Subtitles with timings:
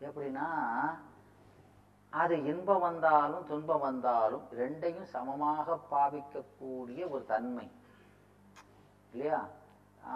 [0.00, 0.48] எப்படின்னா
[2.10, 7.70] அது இன்பம் வந்தாலும் துன்பம் வந்தாலும் ரெண்டையும் சமமாக பாவிக்கக்கூடிய ஒரு தன்மை.
[9.12, 9.46] இல்லையா?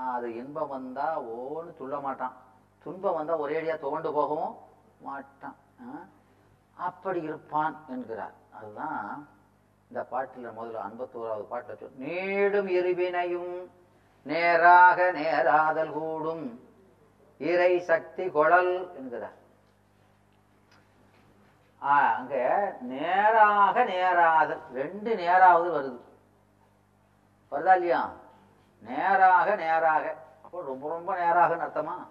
[0.09, 2.37] அது இன்பம் வந்தா ஓன்னு துள்ள மாட்டான்.
[2.83, 4.55] துன்பம் வந்தா ஒரேடியாக துவண்டு போகவும்
[5.01, 5.57] மாட்டான்.
[6.75, 8.33] அப்படி இருப்பான் என்கிறார்.
[8.51, 9.29] அதுதான்
[9.89, 13.71] இந்த பாட்டில் முதல்ல ஐம்பத்தோராவது பாட்டில் சொல் நீடும் இருவினையும்
[14.23, 16.61] நேராக நேராதல் கூடும்.
[17.39, 19.39] இறை சக்தி குழல் என்கிறார்.
[21.81, 26.01] அங்க நேராக நேராதல் ரெண்டு நேராவது வருது.
[27.55, 28.13] வருதா இல்லையா?
[28.81, 30.15] நேராக நேராக.
[30.43, 32.07] அப்போ ரொம்ப ரொம்ப நேராகன்னு அர்த்தமா?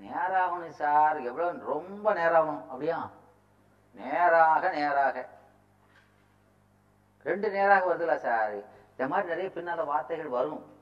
[0.00, 1.20] நேராகணும் சார்.
[1.20, 1.58] எவ்வளவு?
[1.58, 2.62] ரொம்ப நேராகணும்.
[2.62, 3.10] அப்படியா?
[3.92, 5.28] நேராக நேராக.
[7.22, 8.54] ரெண்டு நேராக வருதுல்ல சார்.
[8.90, 10.72] இந்த மாதிரி நிறைய பின்னால வார்த்தைகள் வரும்.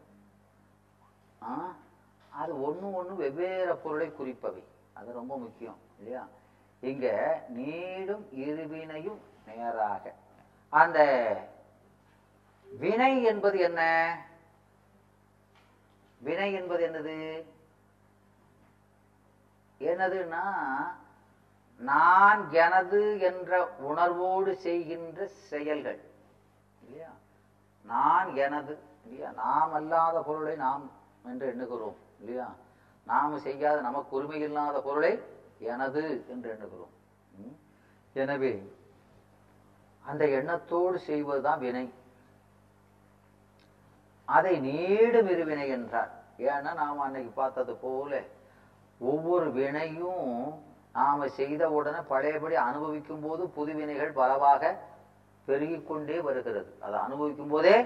[1.43, 1.73] ஆ,
[2.31, 4.65] அது ஒன்று ஒன்று வெவ்வேறு பொருளை குறிப்பவை.
[4.93, 6.27] அது ரொம்ப முக்கியம் இல்லையா?
[6.83, 7.07] இங்க
[7.49, 10.15] நீடும் இருவினையும் நேராக.
[10.69, 10.99] அந்த
[12.71, 13.81] வினை என்பது என்ன?
[16.21, 17.45] வினை என்பது என்னது?
[19.83, 20.45] என்னதுன்னா
[21.79, 26.01] நான் எனது என்ற உணர்வோடு செய்கின்ற செயல்கள்.
[26.83, 27.11] இல்லையா?
[27.85, 29.31] நான் எனது இல்லையா?
[29.31, 30.91] நாம் அல்லாத பொருளை நாம்
[31.25, 32.55] என்று எண்ணுகிறோம் இல்லையா?
[33.07, 35.32] நாம் செய்யாத நமக்கு உரிமை இல்லாத பொருளை
[35.71, 36.95] எனது என்று எண்ணுகிறோம்.
[38.13, 38.53] எனவே
[40.05, 41.87] அந்த எண்ணத்தோடு செய்வதுதான் வினை.
[44.29, 46.13] அதை நீடும் இருவினை என்றார்.
[46.51, 48.21] ஏன்னா நாம் அன்னைக்கு பார்த்தது போல
[49.01, 50.31] ஒவ்வொரு வினையும்
[50.97, 54.73] நாம செய்த உடனே பழையபடி அனுபவிக்கும் போது புது வினைகள் பலவாக
[55.49, 56.71] பெருகி கொண்டே வருகிறது.
[56.85, 57.77] அதை அனுபவிக்கும் போதே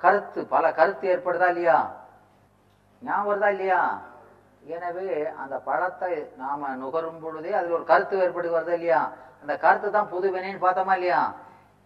[0.00, 1.78] கருத்து பல கருத்து ஏற்படுதா இல்லையா?
[3.02, 3.80] ஞாபகம் வருதா இல்லையா?
[4.68, 9.12] எனவே அந்த பழத்தை நாம நுகரும் பொழுதே அதில் ஒரு கருத்து ஏற்பட்டு வருது இல்லையா?
[9.40, 11.34] அந்த கருத்து தான் புது வினைன்னு பார்த்தோமா இல்லையா?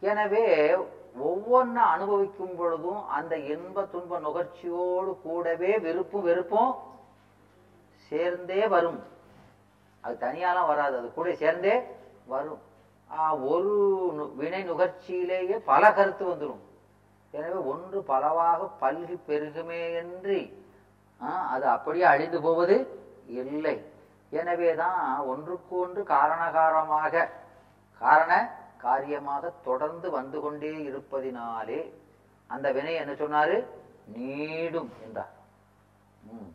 [0.01, 0.77] எனவே
[1.19, 6.75] ஒவ்வொன்றை அனுபவிக்கும் பொழுதும் அந்த இன்ப துன்ப நுகர்ச்சியோடு கூடவே விருப்பும் வெறுப்பும்
[7.95, 9.05] சேர்ந்தே வரும்.
[10.01, 10.99] அது தனியாலாம் வராது.
[10.99, 11.83] அது கூட சேர்ந்தே
[12.27, 12.63] வரும்.
[13.41, 13.73] ஒரு
[14.15, 16.63] நு- வினை நுகர்ச்சியிலேயே பல கருத்து வந்துடும்
[17.31, 20.62] எனவே ஒன்று பலவாக பல்கி பெருகுமே என்று
[21.27, 23.85] அது அப்படியே அழிந்து போவது இல்லை.
[24.31, 27.29] எனவேதான் ஒன்றுக்கு ஒன்று காரணகாரமாக
[28.01, 31.93] காரண காரியமாக தொடர்ந்து வந்து கொண்டே இருப்பதினாலே
[32.47, 33.65] அந்த வினை என்ன சொன்னாரு?
[34.07, 35.33] நீடும் என்றார்.
[36.23, 36.51] ம்.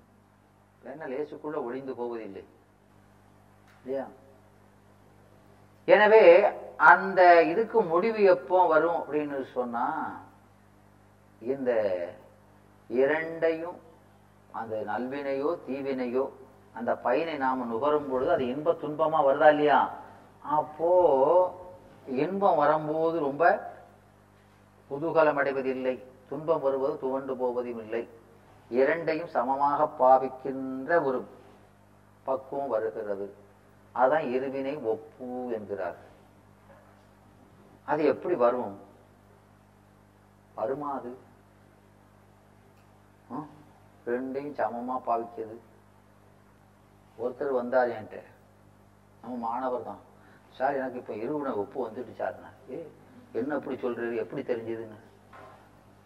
[0.84, 2.46] என்ன லேசுக்குள்ள ஒளிந்து போவதில்லை.
[3.84, 4.08] இல்லையா?
[5.86, 6.46] எனவே
[6.78, 9.86] அந்த இதுக்கு முடிவு எப்போ வரும் அப்படின்னு சொன்னா
[11.40, 11.72] இந்த
[12.88, 13.80] இரண்டையும்
[14.60, 16.26] அந்த நல்வினையோ தீவினையோ
[16.74, 19.80] அந்த பயனை நாம் நுகரும் பொழுது அது இன்ப துன்பமாக வருதா இல்லையா?
[20.58, 20.90] அப்போ
[22.06, 23.44] இன்பம் வரும்போது ரொம்ப
[24.90, 25.96] குதூகலம் அடைவதில்லை
[26.30, 28.04] துன்பம் வருவது துவண்டு போவதும் இல்லை.
[28.70, 31.20] இரண்டையும் சமமாக பாவிக்கின்ற ஒரு
[32.24, 33.28] பக்குவம் வருகிறது.
[33.96, 36.00] அதான் இருவினை ஒப்பு என்கிறார்.
[37.86, 38.76] அது எப்படி வரும்?
[40.56, 41.12] வருமா அது?
[44.08, 45.60] ரெண்டையும் சமமாக பாவிக்கிறது
[47.20, 48.22] ஒருத்தர் வந்தார் என்கிட்ட.
[49.22, 49.98] நம்ம மாணவர் தான்.
[50.50, 52.92] சார் எனக்கு இப்போ இருவினை ஒப்பு வந்துட்டு சார்ண்ணா ஏ
[53.32, 54.96] என்ன அப்படி சொல்கிறது எப்படி தெரிஞ்சதுன்னு.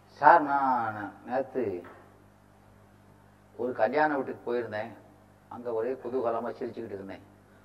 [0.06, 1.82] சார் நான் நேற்று
[3.56, 4.92] ஒரு கல்யாண வீட்டுக்கு போயிருந்தேன்.
[5.48, 7.22] அங்கே ஒரே குதூகலமாக சிரிச்சுக்கிட்டு இருந்தேன்.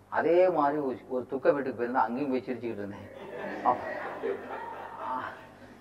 [0.09, 2.01] அதே மாதிரி ஒரு- துக்க வீட்டுக்கு போயிருந்தேன்.
[2.01, 3.07] அங்கேயும் போய் சிரிச்சுக்கிட்டு இருந்தேன்.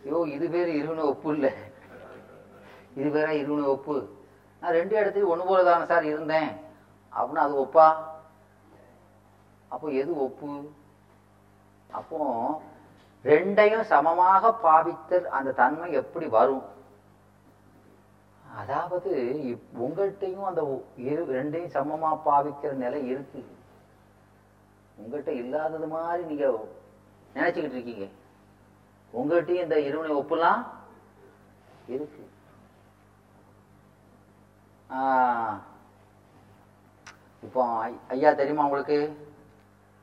[0.04, 1.52] ஐயோ இது பேர் இருவினை ஒப்பு இல்லை.
[2.96, 4.15] இது வேற இருவினை ஒப்பு
[4.66, 6.48] நான் ரெண்டு இடத்துலையும் ஒன்று போல தானே சார் இருந்தேன்.
[7.16, 7.94] அப்படின்னா அது ஒப்பா?
[9.68, 10.68] அப்போ எது ஒப்பு?
[11.90, 12.62] அப்போ
[13.24, 16.62] ரெண்டையும் சமமாக பாவித்தல் அந்த தன்மை எப்படி வரும்?
[18.56, 23.56] அதாவது இப்- உங்கள்கிட்டயும் அந்த இரு ரெண்டையும் சமமா பாவிக்கிற நிலை இருக்கு.
[25.00, 26.64] உங்கள்கிட்ட இல்லாதது மாதிரி நீங்க
[27.34, 28.06] நினைச்சுக்கிட்டு இருக்கீங்க.
[29.12, 30.66] உங்கள்கிட்டயும் இந்த இருவனை ஒப்புலாம்
[31.86, 32.30] இருக்கு.
[37.42, 37.62] இப்போ
[38.08, 38.98] ஐயா தெரியுமா உங்களுக்கு?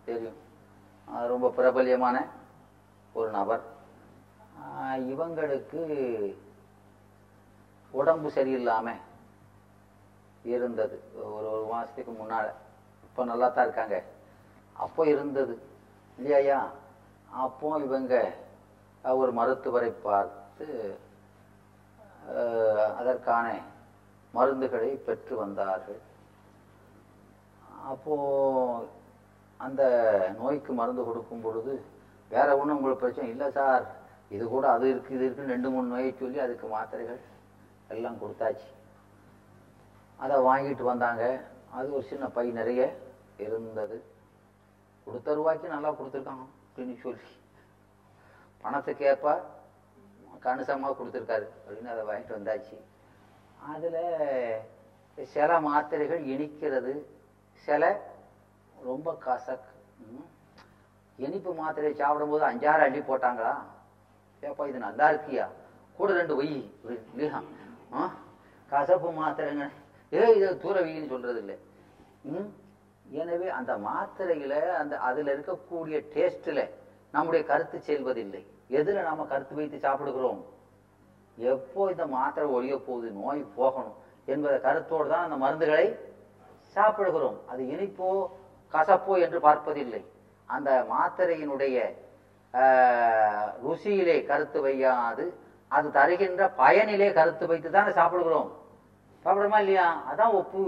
[0.05, 0.37] தெரியும்.
[1.27, 2.17] ரொம்ப பிரபல்யமான
[3.15, 3.63] ஒரு நபர்.
[4.61, 5.81] ஆஹ், இவங்களுக்கு
[7.93, 8.87] உடம்பு சரியில்லாம
[10.45, 10.95] இருந்தது.
[11.29, 12.45] ஒரு ஒரு மாசத்துக்கு முன்னால.
[13.03, 13.97] இப்போ நல்லா தான் இருக்காங்க.
[14.75, 15.55] அப்போ இருந்தது.
[16.17, 16.59] இல்லையா
[17.43, 18.15] அப்போ இவங்க
[19.03, 20.65] ஒரு மருத்துவரை பார்த்து
[22.97, 23.45] அதற்கான
[24.35, 26.01] மருந்துகளை பெற்று வந்தார்கள்.
[27.91, 28.13] அப்போ
[29.65, 29.83] அந்த
[30.39, 31.73] நோய்க்கு மருந்து கொடுக்கும் பொழுது
[32.33, 33.83] வேற ஒன்றும் உங்களுக்கு பிரச்சனை இல்லை சார்.
[34.35, 37.21] இது கூட அது இருக்கு இது இருக்குன்னு ரெண்டு மூணு நோயை சொல்லி அதுக்கு மாத்திரைகள்
[37.95, 38.69] எல்லாம் கொடுத்தாச்சு.
[40.23, 41.23] அதை வாங்கிட்டு வந்தாங்க.
[41.77, 42.81] அது ஒரு சின்ன பை நிறைய
[43.45, 43.97] இருந்தது.
[45.05, 47.27] கொடுத்த ரூபாய்க்கு நல்லா கொடுத்துருக்காங்க அப்படின்னு சொல்லி.
[48.63, 49.35] பணத்துக்கு ஏற்ப
[50.47, 52.75] கணிசமாக கொடுத்துருக்காரு அப்படின்னு அதை வாங்கிட்டு வந்தாச்சு.
[53.67, 54.01] அதில்
[55.17, 57.05] சில மாத்திரைகள் இனிக்கிறது
[57.55, 58.01] சில
[58.77, 59.67] ரொம்ப கசக்.
[59.97, 60.27] ம்.
[61.19, 63.53] இனிப்பு மாத்திரையை சாப்பிடும்போது அஞ்சாறு அள்ளி போட்டாங்களா?
[64.43, 65.45] ஏப்பா இது நல்லா இருக்கியா?
[65.93, 66.63] கூட ரெண்டு ஒய்
[67.13, 67.41] இல்லையா
[67.93, 68.13] ஆ?
[68.69, 69.69] கசப்பு மாத்திரைங்க.
[70.11, 71.57] ஏ இதை தூர வைன்னு சொல்றது இல்லை
[72.23, 72.49] ம்.
[73.05, 76.69] எனவே அந்த மாத்திரையில அந்த அதில் இருக்கக்கூடிய டேஸ்ட்டில்
[77.11, 78.45] நம்முடைய கருத்து செல்வதில்லை.
[78.67, 80.41] எதில் நாம் கருத்து வைத்து சாப்பிடுகிறோம்?
[81.37, 85.87] எப்போ இந்த மாத்திரை ஒழிய போகுது நோய் போகணும் என்பதை கருத்தோடு தான் அந்த மருந்துகளை
[86.75, 87.37] சாப்பிடுகிறோம்.
[87.51, 88.09] அது இனிப்போ
[88.73, 90.01] கசப்போ என்று பார்ப்பதில்லை.
[90.45, 91.77] அந்த மாத்திரையினுடைய
[93.65, 95.25] ருசியிலே கருத்து வையாது.
[95.67, 98.49] அது தருகின்ற பயனிலே கருத்து வைத்து தானே சாப்பிடுகிறோம்.
[99.25, 99.87] சாப்பிடுறோமா இல்லையா?
[100.11, 100.63] அதான் ஒப்பு.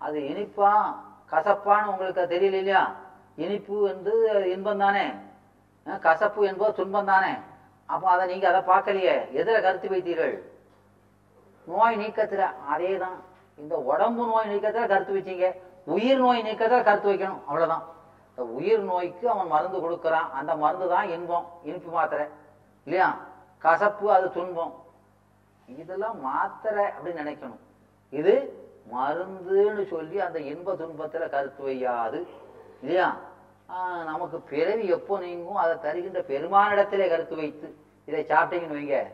[0.00, 0.70] அது இனிப்பா
[1.32, 2.82] கசப்பான்னு உங்களுக்கு தெரியல இல்லையா?
[3.44, 4.12] இனிப்பு வந்து
[4.54, 5.06] இன்பம் தானே?
[6.00, 7.32] கசப்பு என்பது துன்பம் தானே?
[7.86, 9.12] அப்போ அதை நீங்க அதை பார்க்கலையே.
[9.12, 10.42] எதுல கருத்து வைத்தீர்கள்.
[11.66, 12.38] நோய் நீக்கத்துல
[12.68, 13.22] அதே தான்
[13.56, 15.52] இந்த உடம்பு நோய் நீக்கத்துல கருத்து வச்சீங்க.
[15.84, 17.44] உயிர் நோய் நீக்கத்துல கருத்து வைக்கணும்.
[17.46, 17.84] அவ்வளவுதான்.
[18.28, 20.30] இந்த உயிர் நோய்க்கு அவன் மருந்து கொடுக்கறான்.
[20.30, 22.26] அந்த மருந்து தான் இன்பம் இனிப்பு மாத்திரை.
[22.84, 23.18] இல்லையா?
[23.58, 24.74] கசப்பு அது துன்பம்.
[25.66, 27.58] இதெல்லாம் மாத்திரை அப்படின்னு நினைக்கணும்.
[28.10, 28.62] இது
[28.96, 32.26] மருந்துன்னு சொல்லி அந்த இன்ப துன்பத்துல கருத்து வையாது.
[32.80, 33.16] இல்லையா?
[34.04, 37.76] நமக்கு பிறவி எப்போ நீங்கும் அதை தருகின்ற பெருமானிடத்திலே கருத்து வைத்து
[38.06, 39.06] இதை சாப்பிட்டீங்கன்னு வைங்க.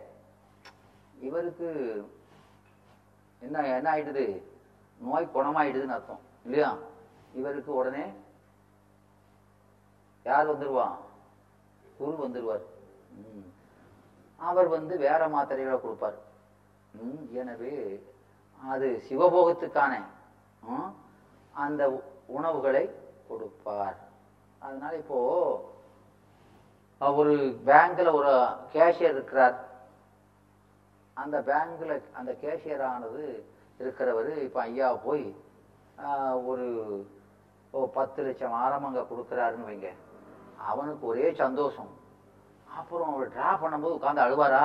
[1.20, 1.68] இவருக்கு
[3.40, 4.42] என்ன என்ன ஆயிடுது
[4.98, 6.76] நோய் குணமாயிடுதுன்னு அர்த்தம் இல்லையா?
[7.34, 8.12] இவருக்கு உடனே
[10.24, 10.96] யார் வந்துருவான்
[11.98, 12.78] குரு வந்துருவார்.
[14.36, 16.18] அவர் வந்து வேற மாத்திரைகளை கொடுப்பார்.
[17.32, 18.06] எனவே
[18.68, 20.02] அது சிவபோகத்துக்கான
[21.52, 22.90] அந்த உ- உணவுகளை
[23.28, 24.08] கொடுப்பார்.
[24.62, 25.18] அதனால இப்போ
[27.00, 27.34] ஒரு
[27.66, 28.32] பேங்க்ல ஒரு
[28.74, 29.56] கேஷியர் இருக்கிறார்.
[31.16, 33.22] அந்த பேங்க்ல அந்த கேஷியர் ஆனது
[33.80, 35.24] இருக்கிறவர் இப்போ ஐயா போய்
[35.98, 36.66] ஆஹ், ஒரு
[37.94, 39.88] பத்து லட்சம் ஆரம் அங்கே கொடுக்குறாருன்னு வைங்க.
[40.66, 41.90] அவனுக்கு ஒரே சந்தோஷம்.
[42.70, 44.64] அப்புறம் அவர் ட்ரா பண்ணும்போது உட்காந்து அழுவாரா?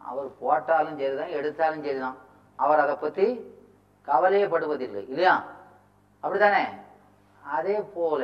[0.00, 2.18] அவர் போட்டாலும் சரிதான் எடுத்தாலும் சரிதான்.
[2.58, 3.26] அவர் அதை பத்தி
[4.08, 5.34] கவலையப்படுவதில்லை இல்லையா?
[6.22, 6.64] அப்படித்தானே?
[7.42, 8.20] அதே போல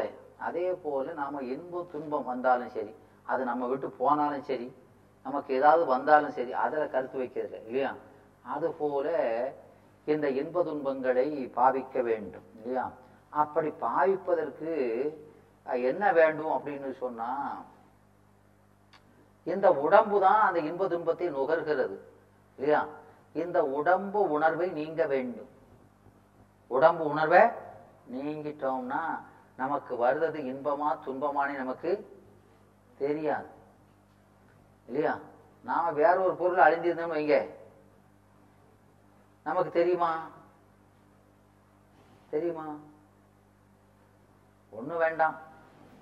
[0.47, 2.93] அதே போல நாம இன்பம் துன்பம் வந்தாலும் சரி
[3.27, 4.69] அது நம்ம விட்டு போனாலும் சரி
[5.27, 7.91] நமக்கு ஏதாவது வந்தாலும் சரி அதில் கருத்து வைக்கிறது இல்லையா?
[8.45, 9.07] அது போல
[10.07, 12.85] இந்த இன்ப துன்பங்களை பாவிக்க வேண்டும் இல்லையா?
[13.33, 14.73] அப்படி பாவிப்பதற்கு
[15.91, 17.29] என்ன வேண்டும் அப்படின்னு சொன்னா
[19.47, 21.97] இந்த உடம்பு தான் அந்த இன்ப துன்பத்தை நுகர்கிறது
[22.59, 22.81] இல்லையா?
[23.35, 25.51] இந்த உடம்பு உணர்வை நீங்க வேண்டும்.
[26.71, 27.43] உடம்பு உணர்வை
[28.13, 29.03] நீங்கிட்டோம்னா
[29.63, 32.21] நமக்கு வருவது இன்பமா துன்பமானே நமக்கு
[32.99, 33.47] தெரியாது.
[34.87, 35.19] இல்லையா?
[35.65, 37.49] நாம வேற ஒரு பொருள் அழிஞ்சிருந்தோம்னு வைங்க.
[39.45, 40.29] நமக்கு தெரியுமா?
[42.31, 42.77] தெரியுமா?
[44.71, 45.37] ஒண்ணும் வேண்டாம்.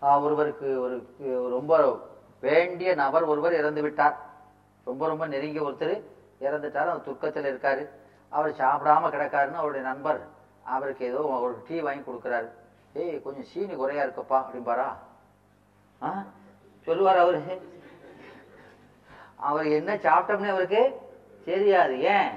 [0.00, 2.00] ஒருவருக்கு ஒரு ரொம்ப
[2.40, 4.18] வேண்டிய நபர் ஒருவர் இறந்து விட்டார்.
[4.84, 6.02] ரொம்ப ரொம்ப நெருங்கிய ஒருத்தர்
[6.40, 6.88] இறந்துட்டார்.
[6.88, 7.88] அந்த துக்கத்தில் இருக்காரு.
[8.28, 10.28] அவர் சாப்பிடாம கிடக்காருன்னு அவருடைய நண்பர்
[10.64, 12.58] அவருக்கு ஏதோ ஒரு டீ வாங்கி கொடுக்குறாரு.
[12.94, 14.88] ஏய் கொஞ்சம் சீனி குறையா இருக்கப்பா அப்படிம்பாரா?
[16.00, 16.10] ஆ?
[16.86, 17.40] சொல்லுவார் அவரு.
[19.40, 20.82] அவர் என்ன சாப்பிட்டோம்னு அவருக்கு
[21.44, 21.98] தெரியாது.
[21.98, 22.32] ஏன்?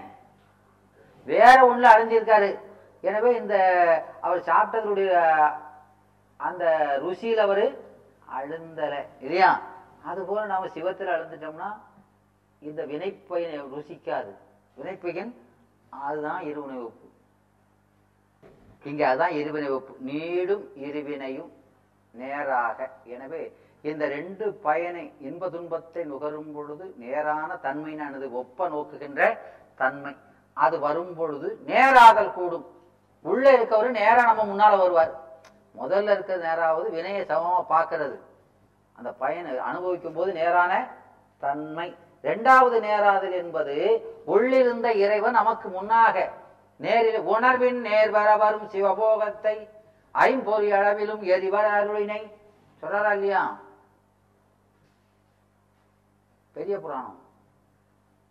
[1.27, 2.49] வேற ஒண்ணுல அடைஞ்சிருக்காரு
[3.01, 3.55] எனவே இந்த
[4.21, 5.11] அவர் சாப்பிட்டதுடைய
[6.39, 6.63] அந்த
[7.03, 7.65] ருசியில் அவரு
[8.33, 9.49] அழுந்தல இல்லையா?
[10.03, 11.69] அது போல நாம சிவத்தில் அழுந்துட்டோம்னா
[12.61, 14.31] இந்த வினைப்பயனை ருசிக்காது.
[14.77, 15.33] வினைப்பயன்
[15.89, 17.07] அதுதான் இருவினை வகுப்பு
[18.89, 21.51] இங்க அதான் இருவினை வகுப்பு நீடும் இருவினையும்
[22.21, 22.89] நேராக.
[23.13, 23.43] எனவே
[23.89, 29.21] இந்த ரெண்டு பயனை இன்ப துன்பத்தை நுகரும் பொழுது நேரான தன்மையானது ஒப்ப நோக்குகின்ற
[29.81, 30.13] தன்மை.
[30.57, 32.65] அது வரும் பொழுது நேராதல் கூடும்.
[33.25, 35.13] உள்ளே இருக்கவரு நேரா நம்ம முன்னால வருவார்.
[35.81, 38.17] முதல்ல இருக்கிறது நேராவது வினையை சமமா பார்க்கறது.
[38.97, 40.71] அந்த பயனை அனுபவிக்கும் போது நேரான
[41.43, 41.87] தன்மை.
[42.23, 43.75] இரண்டாவது நேராதல் என்பது
[44.33, 46.15] உள்ளிருந்த இறைவன் நமக்கு முன்னாக
[46.83, 49.69] நேரில் உணர்வின் நேர்வர வரும் சிவபோகத்தை
[50.11, 52.21] ஐம்பொறி அளவிலும் எரிவர அருளினை.
[52.81, 53.59] சொல்றாரா இல்லையா?
[56.51, 57.19] பெரிய புராணம்.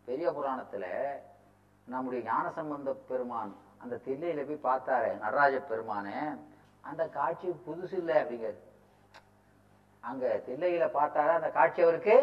[0.04, 0.84] பெரிய புராணத்துல
[1.84, 6.38] நம்முடைய ஞானசம்பந்த பெருமான் அந்த தில்லையில போய் பார்த்தாரு நடராஜ பெருமானே.
[6.80, 8.60] அந்த காட்சி புதுசு இல்லை அப்படிங்கிறது
[10.00, 11.32] அங்க தில்லையில பார்த்தாரா?
[11.38, 12.16] அந்த காட்சி அவருக்கு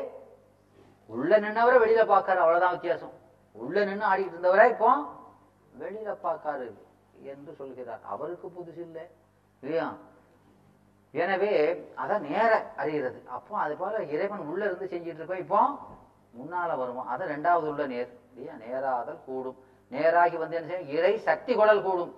[1.06, 3.14] உள்ள நின்னவரை வெளியில பாக்காரு அவ்வளவுதான் வித்தியாசம்.
[3.52, 5.18] உள்ள நின்று ஆடிக்கிட்டு இருந்தவரை இப்போ?
[5.80, 6.74] வெளியிலப்பாக்காரு
[7.24, 8.00] என்று சொல்கிறார்.
[8.04, 9.02] அவருக்கு புதுசு இல்லை.
[9.62, 9.96] இல்லையா?
[11.12, 13.22] எனவே அதை நேர அறிகிறது.
[13.28, 15.78] அப்போ அது போல இறைவன் உள்ள இருந்து செஞ்சிட்டு இருக்கோம் இப்போ
[16.40, 17.08] முன்னால வருவோம்.
[17.08, 18.20] அதை ரெண்டாவது உள்ள நேர்.
[18.36, 18.54] இல்லையா?
[18.56, 19.58] நேராதல் கூடும்.
[19.90, 20.98] நேராகி வந்து என்ன செய்யும்?
[20.98, 22.16] இறை சக்தி குடல் கூடும்.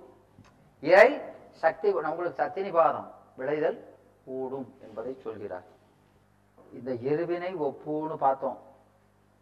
[0.82, 3.08] இறை சக்தி உங்களுக்கு சக்தி நிபாதம்.
[3.36, 3.94] விளைதல்
[4.26, 5.64] கூடும் என்பதை சொல்கிறார்.
[6.74, 8.58] இந்த எருவினை ஒப்புன்னு பார்த்தோம்.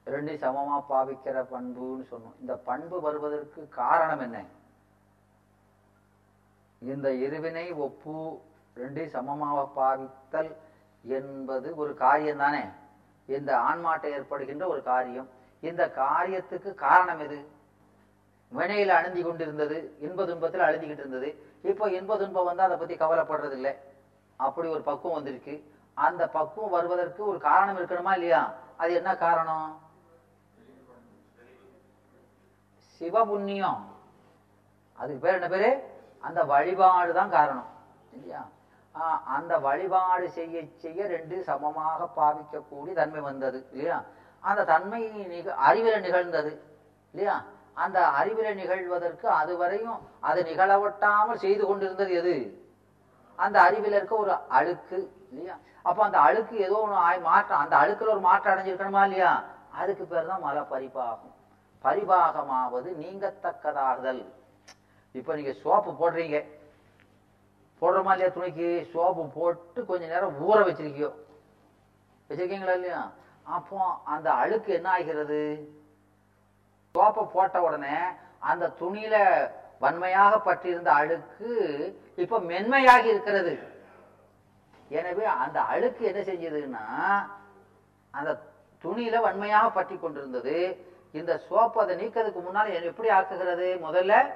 [0.03, 2.39] ரெண்டு சமமா பாவிக்கிற பண்புன்னு சொன்னோம்.
[2.39, 4.43] இந்த பண்பு வருவதற்கு காரணம் என்ன?
[6.79, 8.39] இந்த இருவினை ஒப்பு
[8.73, 10.55] ரெண்டு சமமாக பாவித்தல்
[11.01, 12.63] என்பது ஒரு காரியம் தானே?
[13.25, 15.29] இந்த ஆன்மாட்டை ஏற்படுகின்ற ஒரு காரியம்.
[15.59, 17.57] இந்த காரியத்துக்கு காரணம் எது?
[18.55, 21.57] வினையில அழுந்தி கொண்டிருந்தது இன்ப துன்பத்தில் அழுந்திக்கிட்டு இருந்தது.
[21.61, 23.73] இப்போ இன்ப துன்பம் வந்து அதை பத்தி கவலைப்படுறது இல்லை
[24.35, 25.73] அப்படி ஒரு பக்குவம் வந்திருக்கு.
[25.93, 28.53] அந்த பக்குவம் வருவதற்கு ஒரு காரணம் இருக்கணுமா இல்லையா?
[28.77, 29.81] அது என்ன காரணம்?
[33.01, 33.81] சிவ புண்ணியம்
[34.99, 35.69] அதுக்கு பேர் என்ன பேரு?
[36.23, 37.69] அந்த வழிபாடு தான் காரணம்.
[38.15, 38.41] இல்லையா?
[39.35, 43.97] அந்த வழிபாடு செய்ய செய்ய ரெண்டு சமமாக பாவிக்கக்கூடிய தன்மை வந்தது இல்லையா?
[44.43, 44.99] அந்த தன்மை
[45.31, 46.51] நிக அறிவில நிகழ்ந்தது
[47.13, 47.35] இல்லையா?
[47.83, 52.35] அந்த அறிவில நிகழ்வதற்கு அதுவரையும் அது நிகழவட்டாமல் செய்து கொண்டிருந்தது எது?
[53.39, 54.99] அந்த அறிவில இருக்க ஒரு அழுக்கு
[55.31, 55.55] இல்லையா?
[55.85, 59.31] அப்போ அந்த அழுக்கு ஏதோ ஒன்று ஆய் மாற்றம் அந்த அழுக்குல ஒரு மாற்றம் அடைஞ்சிருக்கணுமா இல்லையா?
[59.79, 61.35] அதுக்கு பேர் தான் மல பரிபாகம்
[61.83, 64.23] பரிபாகமாவது நீங்கத்தக்கதாகுதல்.
[65.15, 66.37] இப்போ நீங்கள் சோப்பு போடுறீங்க.
[67.81, 68.69] போடுறோமா இல்லையா துணிக்கு?
[68.93, 71.11] சோப்பு போட்டு கொஞ்ச நேரம் ஊற வச்சிருக்கியோ?
[72.29, 73.01] வச்சிருக்கீங்களா இல்லையா?
[73.43, 73.77] அப்போ
[74.13, 75.41] அந்த அழுக்கு என்ன ஆகிறது?
[76.95, 77.95] சோப்பை போட்ட உடனே
[78.39, 79.15] அந்த துணியில
[79.83, 81.49] வன்மையாக பற்றியிருந்த அழுக்கு
[82.15, 83.53] இப்ப மென்மையாகி இருக்கிறது.
[84.89, 86.85] எனவே அந்த அழுக்கு என்ன செஞ்சதுன்னா
[88.13, 88.31] அந்த
[88.83, 90.55] துணியில வன்மையாக பற்றி கொண்டிருந்தது
[91.11, 93.77] இந்த சோப்பு அதை நீக்கிறதுக்கு முன்னால் எப்படி ஆக்குகிறது?
[93.87, 94.31] முதல்ல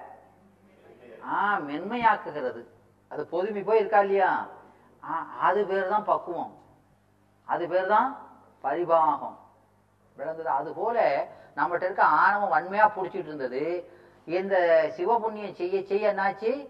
[1.29, 2.65] ஆ மென்மையாக்குகிறது.
[3.07, 4.47] அது பொதுமை போய் இருக்கா இல்லையா?
[5.09, 6.57] ஆ, அது பேர் தான் பக்குவம்.
[7.45, 8.17] அது பேர் தான்
[8.63, 9.37] பரிபாகம்.
[10.17, 10.43] விளங்குது.
[10.43, 13.89] அது போல நம்மகிட்ட இருக்க ஆணவம் வன்மையா பிடிச்சிட்டு இருந்தது.
[14.25, 14.55] இந்த
[14.97, 16.69] சிவபுண்ணியம் செய்ய செய்ய என்னாச்சு?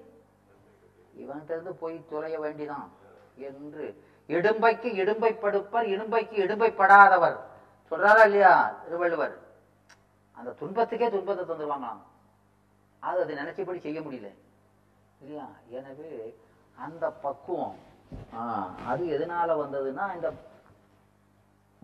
[1.18, 2.88] இவன்கிட்ட இருந்து போய் துளைய வேண்டிதான்.
[3.36, 4.04] என்று.
[4.28, 7.38] இடும்பைக்கு இடும்பை படுப்பர் இடும்பைக்கு இடும்பைப்படாதவர்
[7.92, 8.74] சொல்றாரா இல்லையா?
[8.84, 9.38] திருவள்ளுவர்.
[10.44, 12.02] அந்த துன்பத்துக்கே துன்பத்தை தந்துடுவாங்களாம்
[13.00, 14.30] அது அதை நினைச்சபடி செய்ய முடியல.
[15.22, 15.48] இல்லையா?
[15.70, 16.38] எனவே
[16.76, 17.76] அந்த பக்குவம்
[18.38, 20.34] ஆ, அது எதனால வந்ததுன்னா இந்த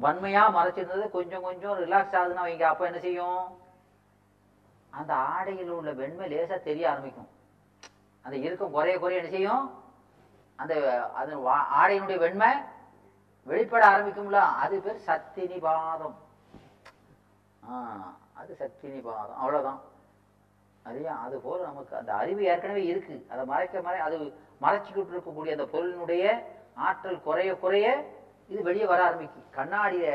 [0.01, 3.58] வன்மையா மறைச்சிருந்தது கொஞ்சம் கொஞ்சம் ரிலாக்ஸ் ஆகுதுன்னா வைங்க அப்ப என்ன செய்யும்?
[4.89, 7.28] அந்த ஆடையில் உள்ள வெண்மை லேசா தெரிய ஆரம்பிக்கும்.
[8.22, 9.82] அந்த இருக்கும் குறைய குறைய என்ன செய்யும்?
[10.56, 12.48] அந்த அது வா- ஆடையினுடைய வெண்மை
[13.44, 14.32] வெளிப்பட ஆரம்பிக்கும்ல.
[14.32, 16.13] அது பேர் சத்தினி நிபாதம்
[17.72, 17.98] ஆ,
[18.39, 19.39] அது சக்தி நிபாதம்.
[19.41, 19.79] அவ்வளோதான்
[20.86, 23.15] இல்லையா அது போல நமக்கு அந்த அறிவு ஏற்கனவே இருக்கு.
[23.31, 24.17] அதை மறைக்க மறை அது
[24.65, 26.24] மறைச்சிக்கிட்டு இருக்கக்கூடிய அந்த பொருளினுடைய
[26.88, 27.88] ஆற்றல் குறைய குறைய
[28.51, 30.08] இது வெளியே வர ஆரம்பிக்கும் கண்ணாடிய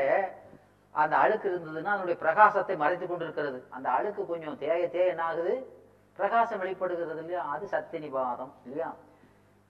[0.95, 5.53] அந்த அழுக்கு இருந்ததுன்னா அதனுடைய பிரகாசத்தை மறைத்து கொண்டு இருக்கிறது அந்த அழுக்கு கொஞ்சம் தேய தேய என்ன ஆகுது?
[6.17, 7.41] பிரகாசம் வெளிப்படுகிறது இல்லையா?
[7.53, 8.89] அது சக்தி நிபாதம் இல்லையா?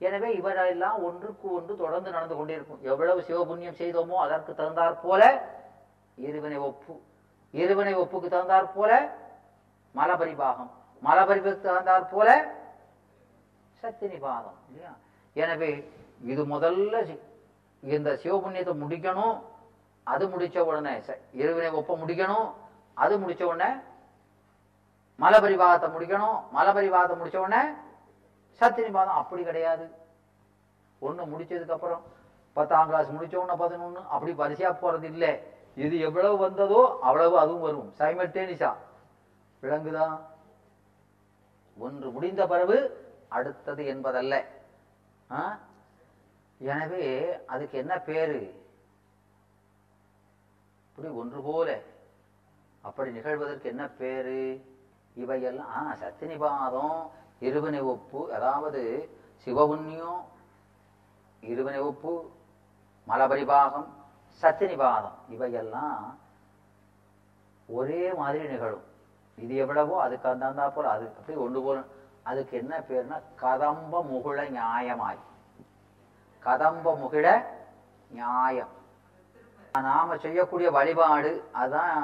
[0.00, 5.22] எனவே இவரெல்லாம் ஒன்றுக்கு ஒன்று தொடர்ந்து நடந்து கொண்டே இருக்கும் எவ்வளவு சிவபுண்ணியம் செய்தோமோ அதற்கு தகுந்தாற் போல
[6.28, 6.94] இறைவனை ஒப்பு.
[7.54, 8.92] இருவினை ஒப்புக்கு தகுந்தாற் போல
[9.94, 10.70] மலபரிபாகம்.
[11.02, 12.28] மலபரிபுக்கு தகுந்தாற் போல
[13.82, 14.92] சத்தினி பாகம் இல்லையா?
[15.34, 15.92] எனவே
[16.24, 17.20] இது முதல்ல சி-
[17.82, 19.42] இந்த சிவபுண்ணியத்தை முடிக்கணும்
[20.04, 22.52] அது முடிச்ச உடனே ச- இருவினை ஒப்ப முடிக்கணும்
[22.94, 23.74] அது முடிச்ச உடனே
[25.18, 27.62] மலபரிவாதத்தை முடிக்கணும் மலபரிவாதத்தை முடிச்ச உடனே
[28.60, 29.84] சத்தினி பாதம் அப்படி கிடையாது.
[31.02, 32.02] ஒண்ணு முடிச்சதுக்கு அப்புறம்
[32.52, 35.55] பத்தாம் கிளாஸ் முடிச்ச உடனே பதினொன்னு அப்படி வரிசையா போறது இல்லை.
[35.76, 37.92] இது எவ்வளவு வந்ததோ அவ்வளவு அதுவும் வரும்.
[37.98, 38.74] சைமல்டேனிஸா
[39.62, 40.20] விளங்குதா?
[41.76, 44.34] ஒன்று முடிந்த பிறகு அடுத்தது என்பதல்ல.
[45.30, 45.58] ஆ?
[46.60, 48.54] எனவே அதுக்கு என்ன பேரு?
[50.88, 51.82] இப்படி ஒன்று போல.
[52.82, 54.64] அப்படி நிகழ்வதற்கு என்ன பேரு?
[55.14, 57.06] இவையெல்லாம் சத்தினிபாதம்
[57.40, 59.10] இருவனை ஒப்பு அதாவது
[59.46, 60.22] சிவபுண்ணியம்
[61.42, 62.30] இருவனை ஒப்பு
[63.06, 63.88] மலபரிபாகம்
[64.42, 66.18] சத்தினிபாதம் இவையெல்லாம்
[67.68, 68.84] ஒரே மாதிரி நிகழும்.
[69.36, 71.78] இது எவ்வளவோ அதுக்கு அந்த போல அது அப்படி ஒன்று போல.
[72.22, 75.18] அதுக்கு என்ன பேர்னா கதம்ப முகுள நியாயமாய்.
[76.42, 77.26] கதம்ப முகிழ
[78.10, 78.74] நியாயம்.
[79.80, 81.98] நாம செய்யக்கூடிய வழிபாடு அதான்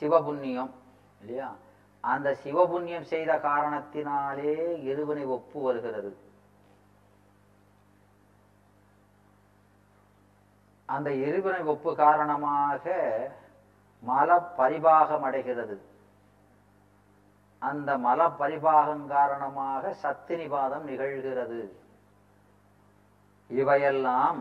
[0.00, 0.70] சிவபுண்ணியம்
[1.20, 1.54] இல்லையா?
[2.00, 4.52] அந்த சிவபுண்ணியம் செய்த காரணத்தினாலே
[4.88, 6.10] இருவனை ஒப்பு வருகிறது.
[10.88, 12.84] அந்த இருவினை ஒப்பு காரணமாக
[14.02, 14.28] மல
[14.58, 15.76] பரிபாகம் அடைகிறது.
[17.62, 21.60] அந்த மல பரிபாகம் காரணமாக சத்தினிபாதம் நிகழ்கிறது.
[23.50, 24.38] இவையெல்லாம்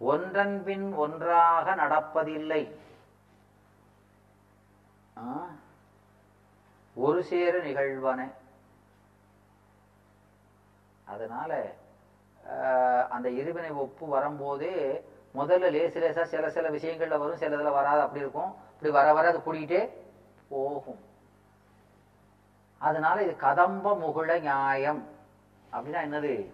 [0.00, 2.62] ஒன்றன் பின் ஒன்றாக நடப்பதில்லை.
[6.96, 8.20] ஒரு சேர நிகழ்வன.
[11.06, 11.52] அதனால
[12.44, 14.74] ஆஹ், அந்த இருவினை ஒப்பு வரும்போதே
[15.34, 18.00] முதல்ல லேசு லேசா சில சில விஷயங்கள்ல வரும் சில இதில் வராது.
[18.00, 18.54] அப்படி இருக்கும்.
[18.74, 19.90] இப்படி வர வர அது கூடிக்கிட்டே
[20.48, 20.98] போகும்.
[22.78, 25.08] அதனால இது கதம்ப முகுள நியாயம்.
[25.72, 26.46] அப்படின்னா என்னது?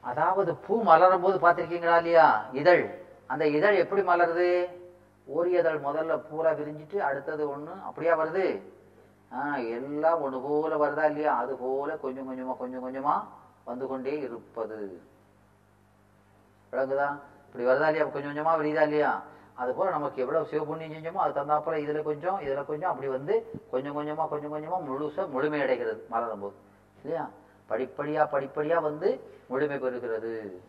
[0.00, 2.44] அதாவது பூ மலரும் போது பார்த்திருக்கீங்களா இல்லையா?
[2.52, 3.04] இதழ்.
[3.26, 4.78] அந்த இதழ் எப்படி மலருது?
[5.26, 8.60] ஒரு இதழ் முதல்ல பூரா விரிஞ்சிட்டு அடுத்தது ஒண்ணு அப்படியா வருது?
[9.34, 11.36] ஆஹ் எல்லாம் ஒண்ணு போல வருதா இல்லையா?
[11.36, 13.24] அது போல கொஞ்சம் கொஞ்சமா கொஞ்சம் கொஞ்சமா
[13.64, 15.02] வந்து கொண்டே இருப்பது.
[16.72, 19.22] விளங்குதா இப்படி வருதா இல்லையா கொஞ்சம் கொஞ்சமா விரியுதா இல்லையா
[19.54, 23.96] அது போல நமக்கு எவ்வளவு சிவபுண்ணியம் செஞ்சோமோ அது தந்தாப்புல இதுல கொஞ்சம் இதுல கொஞ்சம் அப்படி வந்து கொஞ்சம்
[23.96, 26.54] கொஞ்சமா கொஞ்சம் கொஞ்சமா முழுசா முழுமை அடைகிறது மலரும் போது.
[27.02, 27.28] இல்லையா?
[27.68, 30.60] படிப்படியா படிப்படியா வந்து முழுமை பெறுகிறது.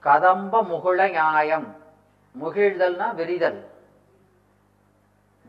[0.00, 1.76] கதம்ப முகுள நியாயம்.
[2.40, 3.66] முகிழ்தல்னா விரிதல்.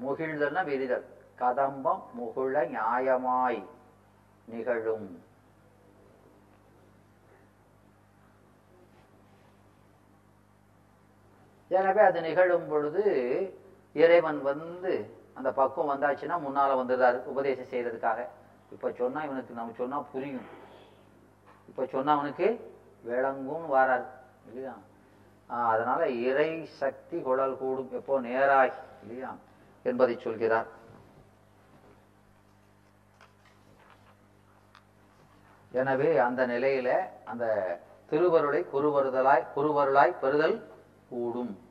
[0.05, 1.05] முகிழ்தல்னா விரிதல்.
[1.35, 3.65] கதம்பம் முகுள நியாயமாய்
[4.45, 5.24] நிகழும்.
[11.67, 13.03] எனவே அது நிகழும் பொழுது
[13.93, 18.25] இறைவன் வந்து அந்த பக்குவம் வந்தாச்சுன்னா முன்னால் வந்துடுறாரு உபதேசம் செய்கிறதுக்காக
[18.71, 20.45] இப்போ சொன்னால் இவனுக்கு நம்ம சொன்னால் புரியும்.
[21.67, 24.05] இப்ப சொன்னால் அவனுக்கு விளங்கும் வராது.
[24.47, 24.77] இல்லையா?
[25.47, 27.89] அதனால் அதனால இறை சக்தி குழல் கூடும்.
[27.91, 28.19] எப்போ?
[28.19, 28.77] நேராகி.
[29.01, 29.35] இல்லையா?
[29.83, 30.65] என்பதை சொல்கிறார்.
[35.71, 37.45] எனவே அந்த நிலையில அந்த
[38.05, 40.69] திருவருளை குருவருதலாய் குருவருளாய் பெறுதல்
[41.09, 41.64] கூடும்.